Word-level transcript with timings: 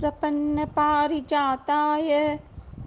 प्रपन्नपारिजाताय 0.00 2.38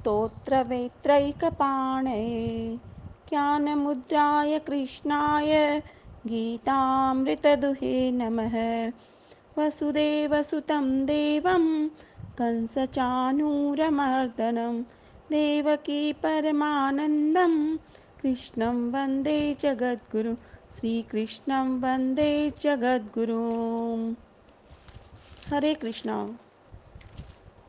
तोत्रवेत्रैकपाणये 0.06 2.80
ज्ञानमुद्राय 3.30 4.60
कृष्णाय 4.60 5.82
गीतामृतदुहे 6.28 8.12
नमः। 8.12 8.92
वसुदेवसुतं 9.58 11.06
देवं, 11.06 11.90
कंसचानूरमर्दनं, 12.38 14.84
देवकी 15.32 16.14
परमानन्दं, 16.14 17.78
कृष्णं 18.22 18.92
वंदे 18.92 19.58
जगद्गुरु, 19.62 20.36
श्रीकृष्णं 20.80 21.82
वंदे 21.82 22.52
जगद्गुरुम् 22.62 24.16
हरे 25.54 25.74
कृष्णा। 25.74 26.38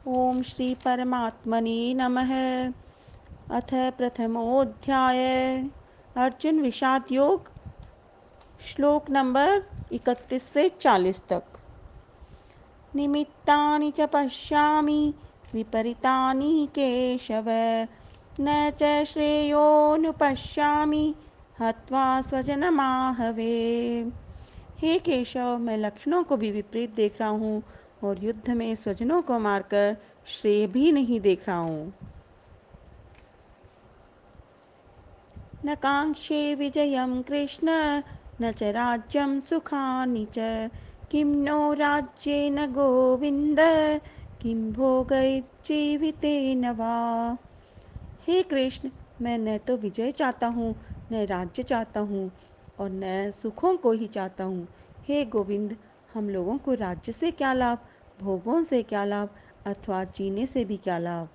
ओम 0.08 0.42
श्री 0.42 0.74
परमात्मने 0.74 1.94
नमः। 1.94 2.72
अथ 3.50 3.68
प्रथमोऽध्याय 3.72 5.64
अर्जुन 6.16 6.60
विषाद 6.60 7.04
योग, 7.12 7.50
श्लोक 8.60 9.10
नंबर 9.10 9.62
31 9.92 10.42
से 10.42 10.68
40 10.68 11.28
तक। 11.28 11.42
निमित्तानि 12.96 13.90
च 13.90 14.00
पश्यामि, 14.00 15.14
विपरीतानि 15.54 16.68
केशव। 16.70 17.44
न 18.40 18.72
च 18.82 19.04
श्रेयोनुपश्यामि 19.04 21.14
हत्वा 21.60 22.20
स्वजनमाहवे। 22.20 24.06
हे 24.78 24.98
केशव, 24.98 25.58
मैं 25.58 25.78
लक्षणों 25.78 26.24
को 26.24 26.36
भी 26.36 26.50
विपरीत 26.50 26.94
देख 26.94 27.20
रहा 27.20 27.28
हूँ। 27.28 27.62
और 28.04 28.24
युद्ध 28.24 28.50
में 28.50 28.74
स्वजनों 28.74 29.22
को 29.22 29.38
मारकर 29.38 29.96
श्रेय 30.26 30.66
भी 30.66 30.92
नहीं 30.92 31.20
देख 31.20 31.48
रहा 31.48 31.58
हूँ। 31.58 31.92
न 35.66 35.74
कांक्षे 35.74 36.54
विजयं 36.54 37.22
कृष्ण, 37.22 37.68
न 38.42 38.52
च 38.52 38.62
राज्यं 38.62 39.40
सुखानि 39.40 40.26
च। 40.38 40.70
किं 41.10 41.24
नो 41.24 41.72
राज्येन 41.72 42.66
गोविन्द, 42.66 43.60
किं 44.40 44.72
भोगैर्जीवितेन 44.72 46.70
वा। 46.70 47.38
हे 48.28 48.42
कृष्ण, 48.42 48.90
मैं 49.20 49.38
न 49.38 49.58
तो 49.58 49.76
विजय 49.76 50.12
चाहता 50.12 50.46
हूँ, 50.46 50.74
न 51.12 51.26
राज्य 51.26 51.62
चाहता 51.62 52.00
हूँ 52.00 52.30
और 52.78 52.90
न 52.90 53.30
सुखों 53.30 53.76
को 53.76 53.92
ही 53.92 54.06
चाहता 54.06 54.44
हूँ। 54.44 54.68
हे 55.08 55.24
गोविंद 55.24 55.76
हम 56.14 56.28
लोगों 56.28 56.58
को 56.58 56.74
राज्य 56.74 57.12
से 57.12 57.30
क्या 57.30 57.52
लाभ? 57.52 57.78
भोगों 58.20 58.62
से 58.62 58.82
क्या 58.82 59.04
लाभ, 59.04 59.28
अथवा 59.66 60.04
जीने 60.04 60.46
से 60.46 60.64
भी 60.64 60.76
क्या 60.76 60.98
लाभ? 60.98 61.28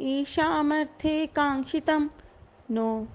ईशामर्थे 0.00 1.26
काङ्क्षितं 1.26 2.08
नो। 2.70 3.08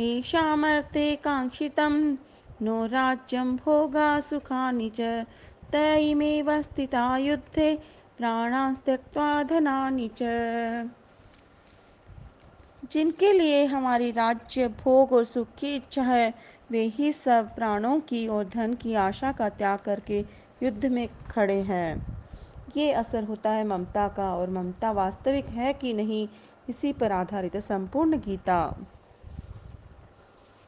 ईशामर्थे 0.00 1.16
काङ्क्षितं 1.16 2.16
नो। 2.62 2.86
राज्यं 2.86 3.56
भोगा 3.56 4.20
सुखानि 4.20 4.90
च 5.00 5.00
त 5.74 6.54
स्थिता 6.62 7.16
युद्धे 7.16 7.78
प्राणास्त्यक्त्वा 8.18 9.42
धनानि 9.42 10.10
च। 10.16 10.22
जिनके 12.90 13.32
लिए 13.32 13.64
हमारी 13.64 14.10
राज्य 14.10 14.68
भोग 14.68 15.12
और 15.12 15.24
सुख 15.24 15.46
की 15.58 15.76
इच्छा 15.76 16.02
है, 16.02 16.34
वे 16.70 16.82
ही 16.82 17.12
सब 17.12 17.54
प्राणों 17.54 18.00
की 18.00 18.28
और 18.28 18.44
धन 18.48 18.74
की 18.74 18.94
आशा 18.94 19.32
का 19.32 19.48
त्याग 19.48 19.78
करके 19.78 20.24
युद्ध 20.62 20.86
में 20.86 21.08
खड़े 21.30 21.60
हैं। 21.60 22.18
ये 22.76 22.92
असर 22.92 23.24
होता 23.24 23.50
है 23.50 23.66
ममता 23.66 24.08
का 24.08 24.34
और 24.34 24.50
ममता 24.50 24.90
वास्तविक 24.90 25.46
है 25.46 25.72
कि 25.72 25.92
नहीं, 25.92 26.28
इसी 26.68 26.92
पर 26.92 27.12
आधारित 27.12 27.54
है 27.54 27.60
संपूर्ण 27.60 28.16
गीता। 28.16 28.76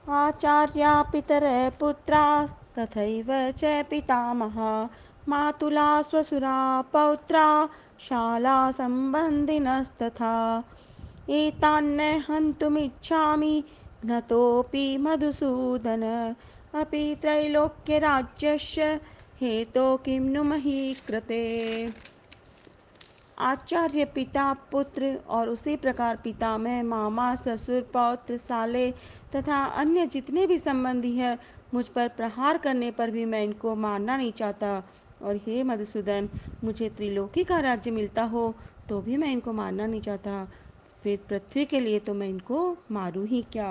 आचार्या 0.09 1.03
पितर 1.03 1.72
पुत्रा 1.81 2.47
तथैव 2.78 3.50
च 3.50 3.84
पितामहा, 3.91 4.88
मातुला 5.28 6.03
स्वसुरा 6.03 6.82
पौत्रा, 6.82 7.69
शाला 8.00 8.71
सम्बन्धिनस्तथा 8.71 10.65
एतान्न 11.31 12.00
हन्तुमिच्छामि, 12.00 13.65
घ्नतोऽपि 14.05 14.99
मधुसूदन। 14.99 16.34
अपि 16.75 17.16
त्रैलोक्यराज्यस्य 17.21 19.00
हेतो 19.41 19.97
किं 19.97 20.21
नु 20.21 20.43
मही 20.43 20.95
कृते 21.07 21.39
आचार्य 23.39 24.05
पिता 24.05 24.53
पुत्र 24.71 25.13
और 25.29 25.49
उसी 25.49 25.75
प्रकार 25.77 26.17
पिता 26.17 26.57
में 26.59 26.83
मामा, 26.83 27.35
ससुर, 27.35 27.81
पौत्र, 27.93 28.37
साले 28.37 28.91
तथा 29.35 29.59
अन्य 29.83 30.07
जितने 30.07 30.47
भी 30.47 30.59
संबंधी 30.59 31.13
हैं, 31.17 31.39
मुझ 31.75 31.89
पर 31.89 32.09
प्रहार 32.17 32.59
करने 32.59 32.91
पर 32.91 33.11
भी 33.11 33.25
मैं 33.25 33.43
इनको 33.43 33.75
मारना 33.77 34.17
नहीं 34.17 34.33
चाहता। 34.33 34.83
और 35.23 35.37
हे 35.37 35.63
मधुसूदन, 35.65 36.29
मुझे 36.65 36.89
त्रिलोकी 36.89 37.45
का 37.45 37.59
राज्य 37.61 37.91
मिलता 37.91 38.23
हो 38.25 38.55
तो 38.89 39.01
भी 39.03 39.17
मैं 39.17 39.31
इनको 39.33 39.53
मारना 39.53 39.87
नहीं 39.87 40.01
चाहता। 40.01 40.47
फिर 41.03 41.19
पृथ्वी 41.29 41.65
के 41.65 41.81
लिए 41.81 41.99
तो 42.01 42.15
मैं 42.15 42.29
इनको 42.29 42.77
मारूं 42.91 43.27
ही 43.27 43.43
क्या? 43.53 43.71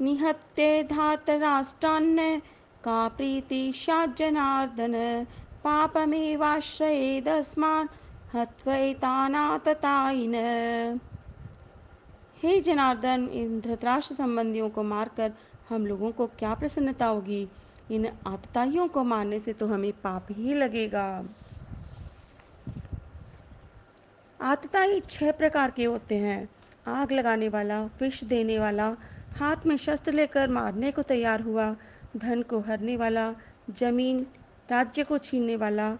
निहत्ते 0.00 0.82
धार्तराष्ट्रान्न 0.82 2.42
का 2.84 3.08
प्रीतिशात् 3.08 4.18
जनार्दन 4.18 5.26
पापमेवाश्रयेदस्मान् 5.64 7.88
हत्वैतानाततायिन 8.36 10.34
हे 12.42 12.60
जनार्दन, 12.60 13.28
इन 13.32 13.60
धृतराष्ट्र 13.60 14.14
संबंधियों 14.14 14.70
को 14.70 14.82
मारकर 14.82 15.32
हम 15.68 15.86
लोगों 15.86 16.12
को 16.12 16.26
क्या 16.26 16.54
प्रसन्नता 16.54 17.06
होगी? 17.06 17.48
इन 17.90 18.08
आतताइयों 18.26 18.88
को 18.88 19.04
मारने 19.04 19.38
से 19.38 19.52
तो 19.52 19.66
हमें 19.66 19.92
पाप 19.92 20.26
ही 20.30 20.54
लगेगा। 20.54 21.24
आतताई 24.40 25.00
छह 25.00 25.32
प्रकार 25.32 25.70
के 25.70 25.84
होते 25.84 26.14
हैं। 26.14 26.48
आग 26.86 27.12
लगाने 27.12 27.48
वाला, 27.48 27.82
विष 27.82 28.24
देने 28.24 28.58
वाला 28.58 28.96
हाथ 29.34 29.66
में 29.66 29.76
शस्त्र 29.76 30.12
लेकर 30.12 30.50
मारने 30.50 30.90
को 30.92 31.02
तैयार 31.02 31.40
हुआ, 31.40 31.74
धन 32.16 32.42
को 32.42 32.60
हरने 32.60 32.96
वाला, 32.96 33.32
ज़मीन 33.70 34.26
राज्य 34.70 35.04
को 35.04 35.18
छीनने 35.18 35.56
वाला 35.56 35.90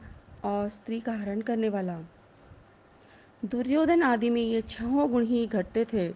और 0.44 0.68
स्त्री 0.68 1.00
का 1.00 1.12
हरण 1.12 1.40
करने 1.40 1.68
वाला। 1.68 1.98
दुर्योधन 3.44 4.02
आदि 4.02 4.30
में 4.30 4.40
ये 4.42 4.60
छहों 4.60 5.10
गुण 5.10 5.24
ही 5.24 5.46
घटते 5.46 5.84
थे, 5.84 6.06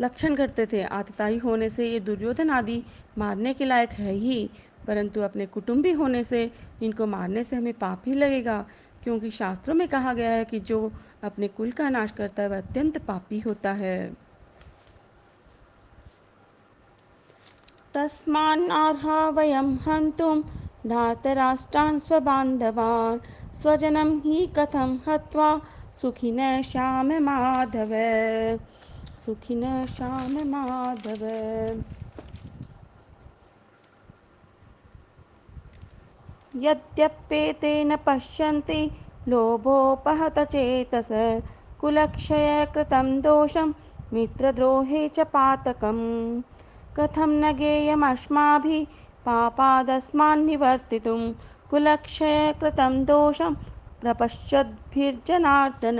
लक्षण 0.00 0.34
घटते 0.34 0.66
थे। 0.66 0.82
आतताई 0.82 1.38
होने 1.38 1.70
से 1.70 1.90
ये 1.90 2.00
दुर्योधन 2.00 2.50
आदि 2.50 2.82
मारने 3.18 3.54
के 3.54 3.64
लायक 3.64 3.90
है 3.90 4.12
ही, 4.12 4.50
परंतु 4.86 5.20
अपने 5.20 5.46
कुटुंबी 5.46 5.92
होने 5.92 6.24
से 6.24 6.50
इनको 6.82 7.06
मारने 7.06 7.44
से 7.44 7.56
हमें 7.56 7.72
पाप 7.74 8.02
ही 8.06 8.14
लगेगा, 8.14 8.64
क्योंकि 9.04 9.30
शास्त्रों 9.30 9.74
में 9.74 9.88
कहा 9.88 10.12
गया 10.14 10.30
है 10.30 10.44
कि 10.44 10.60
जो 10.60 10.92
अपने 11.24 11.48
कुल 11.48 11.70
का 11.70 11.88
नाश 11.88 12.10
करता 12.10 12.42
है, 12.42 12.48
वह 12.48 12.58
अत्यंत 12.58 12.98
पापी 12.98 13.40
होता 13.40 13.72
है। 13.72 14.25
तस्मान्नार्हा 17.96 19.28
वयं 19.28 19.76
हन्तुं 19.76 20.42
धार्तराष्ट्रान् 20.86 21.98
स्वबान्धवान्। 21.98 23.18
स्वजनं 23.56 24.18
हि 24.18 24.46
कथं 24.46 24.98
हत्वा 25.08 25.60
सुखिनः 26.02 26.62
श्याम 26.62 27.06
माधव। 27.06 27.90
सुखिनः 29.24 29.86
श्याम 29.86 30.38
माधव। 30.38 31.24
यद्यप्येते 36.56 37.84
न 37.84 37.96
पश्यन्ति 37.96 38.90
चेतस। 40.44 41.08
कुलक्षयकृतं 41.78 43.20
दोषं 43.20 43.72
मित्रद्रोहे 44.12 45.08
च 45.08 45.20
पातकम्। 45.20 46.42
कथं 46.96 47.30
न 47.40 47.52
गेयमस्माभिः 47.56 48.84
पापादस्मान्निवर्तितुं 49.26 51.20
कुलक्षयकृतं 51.70 53.04
दोषं 53.04 53.54
प्रपश्यद्भिर्जनार्दन। 54.02 55.98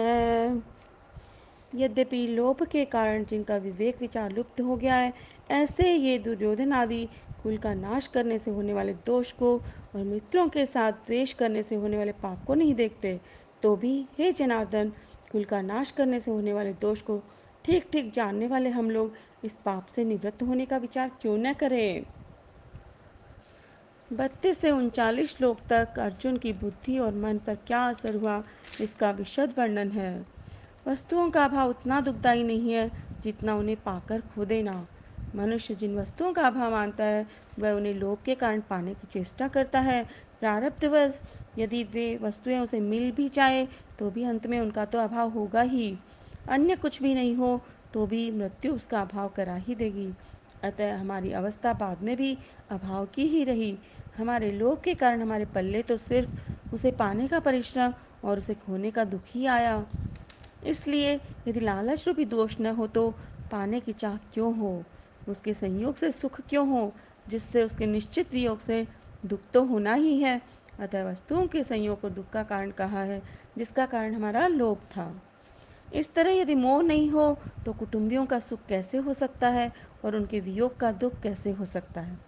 यद्यपि 1.73 2.27
लोभ 2.29 2.63
के 2.73 2.85
कारण 2.87 3.25
जिनका 3.25 3.57
विवेक 3.59 4.01
विचार 4.01 4.33
लुप्त 4.33 4.61
हो 4.61 4.77
गया 4.77 4.95
है, 4.95 5.13
ऐसे 5.51 5.93
ये 5.95 6.19
दुर्योधन 6.19 6.73
आदि 6.73 7.05
कुल 7.43 7.57
का 7.59 7.75
नाश 7.75 8.07
करने 8.09 8.39
से 8.39 8.51
होने 8.51 8.73
वाले 8.73 8.93
दोष 9.07 9.33
को 9.33 9.57
और 9.95 10.03
मित्रों 10.05 10.49
के 10.49 10.67
साथ 10.67 10.93
द्वेष 11.07 11.33
करने 11.33 11.63
से 11.63 11.75
होने 11.75 11.97
वाले 11.97 12.13
पाप 12.23 12.45
को 12.47 12.55
नहीं 12.55 12.75
देखते 12.75 13.21
तो 13.63 13.77
भी 13.77 14.07
हे 14.19 14.33
जनार्दन, 14.33 14.93
कुल 15.33 15.45
का 15.45 15.61
नाश 15.63 15.91
करने 15.91 16.21
से 16.21 16.31
होने 16.31 16.53
वाले 16.53 16.73
दोष 16.81 17.01
को 17.03 17.21
ठीक 17.67 17.87
ठीक, 17.93 18.13
जानने 18.13 18.47
वाले 18.47 18.71
हम 18.71 18.91
लोग 18.91 19.15
इस 19.45 19.57
पाप 19.65 19.87
से 19.87 20.05
निवृत्त 20.05 20.43
होने 20.43 20.67
का 20.67 20.77
विचार 20.77 21.11
क्यों 21.23 21.37
न 21.39 21.53
करें? 21.53 22.05
बत्तीस 24.11 24.59
से 24.59 24.71
उनचालीस 24.71 25.37
श्लोक 25.37 25.61
तक 25.71 25.99
अर्जुन 25.99 26.37
की 26.37 26.53
बुद्धि 26.53 26.99
और 26.99 27.15
मन 27.15 27.39
पर 27.39 27.55
क्या 27.67 27.81
असर 27.89 28.15
हुआ, 28.15 28.43
इसका 28.81 29.11
विशद 29.11 29.55
वर्णन 29.59 29.91
है। 29.91 30.27
वस्तुओं 30.87 31.31
का 31.31 31.45
अभाव 31.45 31.71
उतना 31.71 32.01
दुखदायी 32.01 32.43
नहीं 32.43 32.73
है 32.73 32.91
जितना 33.23 33.55
उन्हें 33.55 33.77
पाकर 33.77 34.21
खो 34.21 34.45
देना। 34.45 34.87
मनुष्य 35.35 35.75
जिन 35.75 35.99
वस्तुओं 35.99 36.33
का 36.33 36.47
अभाव 36.47 36.71
मानता 36.71 37.05
है, 37.05 37.27
वह 37.59 37.73
उन्हें 37.73 37.95
लोभ 37.95 38.19
के 38.25 38.35
कारण 38.35 38.61
पाने 38.61 38.95
की 38.95 39.07
चेष्टा 39.07 39.49
करता 39.49 39.81
है। 39.81 40.03
प्रारब्धवश 40.41 41.21
यदि 41.59 41.85
वे 41.85 42.17
वस्तुएँ 42.23 42.59
उसे 42.59 42.81
मिल 42.81 43.11
भी 43.13 43.29
जाए 43.29 43.67
तो 43.99 44.11
भी 44.11 44.25
अंत 44.25 44.47
में 44.47 44.61
उनका 44.61 44.85
तो 44.85 44.99
अभाव 44.99 45.31
होगा 45.31 45.61
ही। 45.63 45.97
अन्य 46.49 46.77
कुछ 46.77 47.03
भी 47.03 47.15
नहीं 47.15 47.35
हो 47.37 47.61
तो 47.95 48.07
भी 48.07 48.31
मृत्यु 48.31 48.75
उसका 48.75 49.01
अभाव 49.01 49.29
करा 49.29 49.55
ही 49.55 49.75
देगी। 49.75 50.13
अतः 50.65 50.97
हमारी 50.97 51.33
अवस्था 51.33 51.73
बाद 51.73 52.03
में 52.03 52.17
भी 52.17 52.39
अभाव 52.71 53.07
की 53.07 53.27
ही 53.27 53.45
रही। 53.45 53.79
हमारे 54.17 54.51
लोभ 54.51 54.81
के 54.81 54.95
कारण 54.95 55.23
हमारे 55.23 55.45
पल्ले 55.45 55.83
तो 55.83 55.97
सिर्फ़ 55.97 56.75
उसे 56.75 56.91
पाने 56.91 57.29
का 57.29 57.41
परिश्रम 57.41 57.95
और 58.25 58.39
उसे 58.39 58.55
खोने 58.55 58.91
का 58.91 59.05
दुख 59.05 59.23
ही 59.27 59.47
आया। 59.47 59.87
इसलिए 60.67 61.21
यदि 61.49 61.61
लालच 61.61 62.09
रूपी 62.09 62.25
दोष 62.25 62.61
न 62.61 62.67
हो 62.67 62.87
तो 62.87 63.11
पाने 63.53 63.81
की 63.81 63.93
चाह 63.93 64.17
क्यों 64.17 64.57
हो? 64.57 64.85
उसके 65.29 65.55
संयोग 65.55 65.95
से 65.95 66.13
सुख 66.13 66.41
क्यों 66.41 66.69
हो? 66.69 66.93
जिससे 67.29 67.63
उसके 67.65 67.87
निश्चित 67.87 68.33
वियोग 68.35 68.59
से 68.59 68.87
दुख 69.27 69.41
तो 69.55 69.65
होना 69.65 69.95
ही 69.95 70.19
है। 70.19 70.43
अतः 70.81 71.11
वस्तुओं 71.11 71.47
के 71.47 71.63
संयोग 71.63 72.01
को 72.01 72.11
दुख 72.11 72.31
का 72.31 72.43
कारण 72.43 72.71
कहा 72.71 73.03
है, 73.03 73.23
जिसका 73.59 73.87
कारण 73.87 74.15
हमारा 74.15 74.47
लोभ 74.47 74.79
था। 74.79 75.23
इस 75.93 76.15
तरह 76.15 76.31
यदि 76.31 76.55
मोह 76.55 76.83
नहीं 76.83 77.11
हो 77.11 77.39
तो 77.67 77.73
कुटुंबियों 77.73 78.27
का 78.27 78.39
सुख 78.39 78.67
कैसे 78.69 78.99
हो 78.99 79.13
सकता 79.13 79.49
है 79.49 79.73
और 80.05 80.17
उनके 80.17 80.41
वियोग 80.41 80.77
का 80.77 80.93
दुख 80.93 81.21
कैसे 81.23 81.51
हो 81.51 81.65
सकता 81.65 82.01
है? 82.01 82.19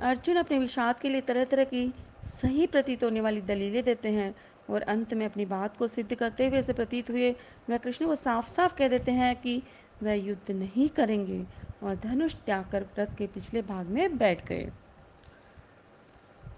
अर्जुन 0.00 0.36
अपने 0.36 0.58
विषाद 0.58 1.00
के 1.00 1.08
लिए 1.08 1.20
तरह 1.20 1.44
तरह 1.44 1.64
की 1.64 1.94
सही 2.24 2.66
प्रतीत 2.66 3.04
होने 3.04 3.20
वाली 3.20 3.40
दलीलें 3.40 3.82
देते 3.84 4.08
हैं 4.08 4.34
और 4.70 4.82
अंत 4.82 5.14
में 5.14 5.26
अपनी 5.26 5.44
बात 5.46 5.76
को 5.76 5.88
सिद्ध 5.88 6.14
करते 6.14 6.48
हुए 6.48 6.58
ऐसे 6.58 6.72
प्रतीत 6.72 7.10
हुए 7.10 7.30
वह 7.70 7.76
कृष्ण 7.76 8.06
को 8.06 8.14
साफ़ 8.14 8.48
साफ़ 8.48 8.76
कह 8.76 8.88
देते 8.88 9.12
हैं 9.12 9.34
कि 9.36 9.62
वह 10.02 10.12
युद्ध 10.12 10.50
नहीं 10.50 10.88
करेंगे 10.88 11.44
और 11.82 11.96
धनुष 11.96 12.34
त्याग 12.34 12.64
कर 12.72 12.86
रथ 12.98 13.16
के 13.18 13.26
पिछले 13.26 13.62
भाग 13.62 13.86
में 13.86 14.18
बैठ 14.18 14.46
गए। 14.46 14.68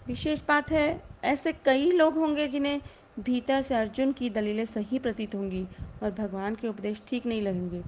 विशेष 0.08 0.40
बात 0.48 0.70
है, 0.70 1.00
ऐसे 1.24 1.52
कई 1.52 1.90
लोग 1.90 2.14
होंगे 2.14 2.48
जिन्हें 2.48 2.80
भीतर 3.18 3.62
से 3.62 3.74
अर्जुन 3.74 4.12
की 4.12 4.30
दलीलें 4.30 4.66
सही 4.66 4.98
प्रतीत 4.98 5.34
होंगी 5.34 5.66
और 6.02 6.10
भगवान 6.10 6.54
के 6.54 6.68
उपदेश 6.68 7.02
ठीक 7.08 7.26
नहीं 7.26 7.42
लगेंगे। 7.42 7.82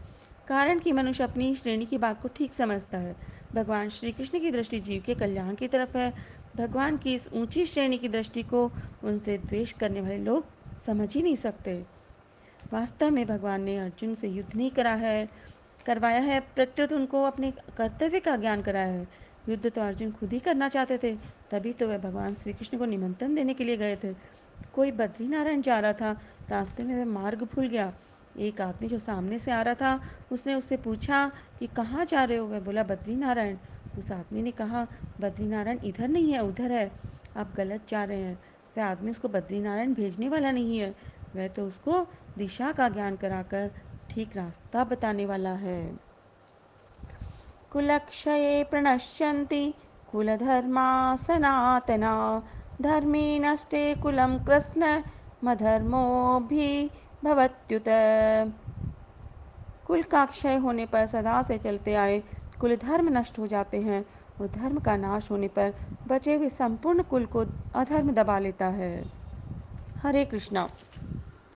कारण 0.49 0.79
कि 0.79 0.93
मनुष्य 0.93 1.25
अपनी 1.25 1.55
श्रेणी 1.55 1.87
की 1.87 1.99
बात 1.99 2.23
को 2.23 2.29
ठीक 2.29 2.53
समझता 2.53 2.99
है। 2.99 3.17
भगवान 3.55 3.89
श्री 3.89 4.13
कृष्ण 4.13 4.41
की 4.41 4.51
दृष्टि 4.51 4.81
जीव 4.81 5.03
के 5.07 5.15
कल्याण 5.15 5.55
की 5.55 5.69
तरफ़ 5.69 5.97
है। 5.99 6.13
भगवान 6.57 6.97
की 6.97 7.15
इस 7.15 7.29
ऊँची 7.33 7.67
श्रेणी 7.67 7.99
की 7.99 8.09
दृष्टि 8.09 8.43
को 8.43 8.73
उनसे 9.05 9.39
द्वेष 9.39 9.73
करने 9.73 10.01
वाले 10.01 10.19
लोग 10.19 10.45
समझ 10.87 11.15
ही 11.15 11.23
नहीं 11.23 11.37
सकते। 11.37 11.85
वास्तव 12.73 13.11
में 13.11 13.27
भगवान 13.27 13.63
ने 13.63 13.79
अर्जुन 13.79 14.15
से 14.15 14.29
युद्ध 14.29 14.57
नहीं 14.57 14.71
करा 14.71 14.95
है, 14.95 15.29
करवाया 15.87 16.21
है, 16.21 16.41
प्रत्युत 16.41 16.93
उनको 16.93 17.25
अपने 17.25 17.53
कर्तव्य 17.77 18.21
का 18.21 18.37
ज्ञान 18.37 18.63
कराया 18.63 18.87
है। 18.87 19.09
युद्ध 19.49 19.71
तो 19.71 19.81
अर्जुन 19.81 20.13
खुद 20.13 20.33
ही 20.33 20.39
करना 20.39 20.69
चाहते 20.69 20.99
थे, 20.99 21.17
तभी 21.51 21.73
तो 21.73 21.89
वह 21.89 21.99
भगवान 21.99 22.35
श्री 22.35 22.53
कृष्ण 22.53 22.79
को 22.79 22.85
निमंत्रण 22.85 23.35
देने 23.35 23.55
के 23.55 23.65
लिए 23.65 23.77
गए 23.77 23.97
थे। 23.97 24.40
कोई 24.75 24.91
बद्रीनारायण 24.91 25.63
जा 25.63 25.81
रहा 25.81 25.93
था। 25.93 26.21
रास्ते 26.51 26.83
में 26.83 26.97
वह 26.97 27.05
मार्ग 27.05 27.43
भूल 27.43 27.69
गया। 27.69 27.93
एक 28.39 28.61
आदमी 28.61 28.89
जो 28.89 28.99
सामने 28.99 29.39
से 29.39 29.51
आ 29.51 29.63
रहा 29.63 29.75
था, 29.75 30.01
उसने 30.33 30.55
उससे 30.55 30.77
पूछा 30.77 31.33
कि 31.59 31.67
कहाँ 31.67 32.05
जा 32.05 32.25
रहे 32.25 32.37
हो? 32.37 32.47
वह 32.47 32.61
बोला, 32.61 32.83
बद्रीनारायण। 32.83 33.57
उस 33.99 34.13
आदमी 34.13 34.43
ने 34.43 34.51
कहा, 34.51 34.87
बद्रीनारायण 35.21 35.79
इधर 35.85 36.09
नहीं 36.09 36.33
है, 36.33 36.41
उधर 36.41 36.73
है। 36.73 36.93
आप 37.37 37.55
गलत 37.57 37.89
जा 37.89 38.05
रहे 38.05 38.21
हैं। 38.21 38.43
वह 38.79 38.85
आदमी 38.85 39.11
उसको 39.11 39.29
बद्रीनारायण 39.29 39.95
भेजने 39.95 40.29
वाला 40.29 40.51
नहीं 40.51 40.79
है। 40.79 40.95
वह 41.37 41.49
तो 41.49 41.67
उसको 41.67 42.07
दिशा 42.39 42.73
का 42.73 42.89
ज्ञान 42.89 43.17
कराकर 43.17 43.71
ठीक 44.11 44.37
रास्ता 44.37 44.85
बताने 44.85 45.27
वाला 45.27 45.51
है। 45.51 46.01
कुलक्षये 47.73 48.65
प्रणश्यन्ति 48.65 49.75
कुलधर्मा 50.13 51.17
सनातना। 51.17 52.43
धर्मे 52.81 53.39
नष्टे 53.39 53.95
कुलम 53.95 54.39
कृष्ण 54.39 55.03
मधर्मो 55.45 56.41
भी 56.41 56.91
भवत्युत 57.25 57.85
कुल 59.87 60.03
का 60.03 60.25
क्षय 60.27 60.57
होने 60.57 60.87
पर 60.87 61.07
सदा 61.07 61.43
से 61.43 61.59
चलते 61.59 61.95
आए, 61.95 62.23
कुल 62.61 62.77
धर्म 62.77 63.19
नष्ट 63.19 63.39
हो 63.39 63.47
जाते 63.47 63.81
हैं। 63.81 64.05
और 64.41 64.49
धर्म 64.49 64.79
का 64.79 64.97
नाश 64.97 65.31
होने 65.31 65.49
पर 65.49 65.75
बचे 66.09 66.35
हुए 66.35 66.49
संपूर्ण 66.49 67.03
कुल 67.03 67.27
को 67.27 67.45
अधर्म 67.75 68.11
दबा 68.11 68.39
लेता 68.39 68.67
है। 68.67 69.05
हरे 70.03 70.25
कृष्णा। 70.25 70.69